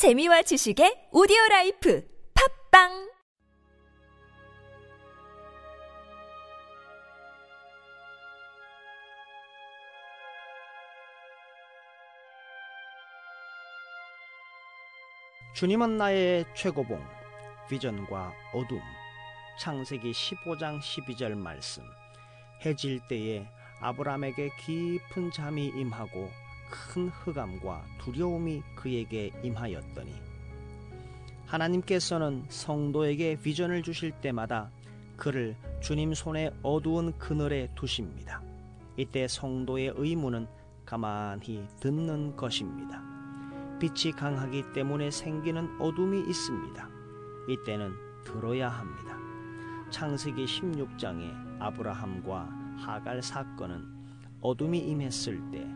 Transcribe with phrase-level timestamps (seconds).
[0.00, 3.12] 재미와 지식의 오디오 라이프 팟빵
[15.54, 16.98] 주님은 나의 최고봉,
[17.68, 18.80] 비전과 어둠.
[19.60, 21.82] 창세기 15장 12절 말씀.
[22.64, 23.46] 해질 때에
[23.82, 26.30] 아브라함에게 깊은 잠이 임하고
[26.70, 30.14] 큰 흑암과 두려움이 그에게 임하였더니
[31.46, 34.70] 하나님께서는 성도에게 비전을 주실 때마다
[35.16, 38.40] 그를 주님 손에 어두운 그늘에 두십니다.
[38.96, 40.46] 이때 성도의 의무는
[40.86, 43.02] 가만히 듣는 것입니다.
[43.80, 46.88] 빛이 강하기 때문에 생기는 어둠이 있습니다.
[47.48, 47.94] 이때는
[48.24, 49.16] 들어야 합니다.
[49.90, 53.84] 창세기 16장의 아브라함과 하갈 사건은
[54.40, 55.66] 어둠이 임했을 때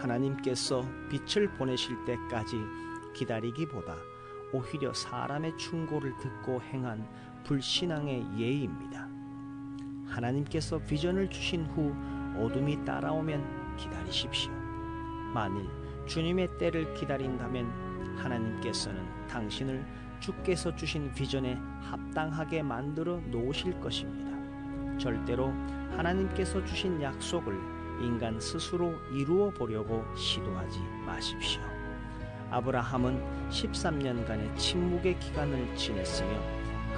[0.00, 2.56] 하나님께서 빛을 보내실 때까지
[3.14, 3.96] 기다리기보다
[4.52, 7.06] 오히려 사람의 충고를 듣고 행한
[7.44, 9.08] 불신앙의 예입니다.
[10.06, 11.94] 하나님께서 비전을 주신 후
[12.36, 14.52] 어둠이 따라오면 기다리십시오.
[15.32, 15.68] 만일
[16.06, 19.86] 주님의 때를 기다린다면 하나님께서는 당신을
[20.18, 24.30] 주께서 주신 비전에 합당하게 만들어 놓으실 것입니다.
[24.98, 25.48] 절대로
[25.96, 31.62] 하나님께서 주신 약속을 인간 스스로 이루어 보려고 시도하지 마십시오.
[32.50, 36.30] 아브라함은 13년간의 침묵의 기간을 지냈으며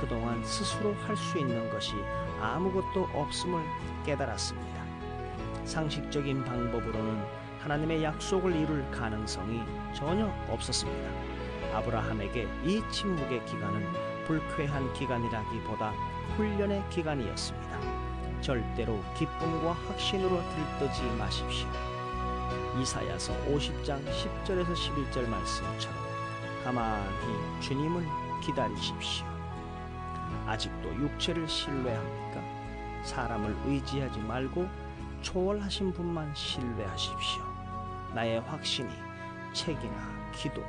[0.01, 1.95] 그동안 스스로 할 수 있는 것이
[2.41, 3.63] 아무것도 없음을
[4.05, 4.83] 깨달았습니다.
[5.65, 7.23] 상식적인 방법으로는
[7.61, 9.61] 하나님의 약속을 이룰 가능성이
[9.95, 11.11] 전혀 없었습니다.
[11.75, 13.87] 아브라함에게 이 침묵의 기간은
[14.27, 15.93] 불쾌한 기간이라기보다
[16.37, 18.12] 훈련의 기간이었습니다.
[18.43, 21.69] 절대로 기쁨과 확신으로 들떠지 마십시오.
[22.81, 25.97] 이사야서 50장 10절에서 11절 말씀처럼
[26.65, 28.05] 가만히 주님을
[28.43, 29.25] 기다리십시오.
[30.47, 32.43] 아직도 육체를 신뢰합니까?
[33.05, 34.69] 사람을 의지하지 말고
[35.21, 37.43] 초월하신 분만 신뢰하십시오.
[38.13, 38.91] 나의 확신이
[39.53, 40.63] 책이나 기도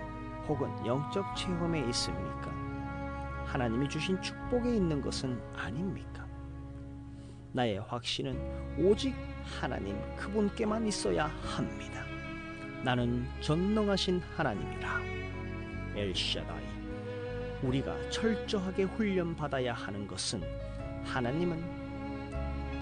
[0.48, 2.52] 혹은 영적 체험에 있습니까?
[3.46, 6.23] 하나님이 주신 축복에 있는 것은 아닙니까?
[7.56, 8.36] 나의 확신은
[8.80, 12.04] 오직 하나님 그분께만 있어야 합니다.
[12.84, 15.02] 나는 전능하신 하나님이라.
[15.96, 16.64] 엘샤다이.
[17.62, 20.42] 우리가 철저하게 훈련받아야 하는 것은
[21.06, 21.64] 하나님은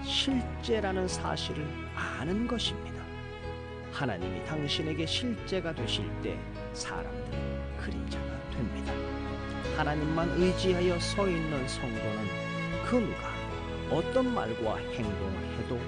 [0.04, 3.04] 실제라는 사실을 아는 것입니다.
[3.92, 6.38] 하나님이 당신에게 실제가 되실 때
[6.72, 8.92] 사람들은 그림자가 됩니다.
[9.76, 12.26] 하나님만 의지하여 서 있는 성도는
[12.86, 13.31] 그 누가
[13.90, 15.78] 어떤 말과 행동을 해도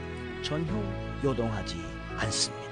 [0.42, 0.66] 전혀
[1.24, 1.76] 요동하지
[2.18, 2.63] 않습니다.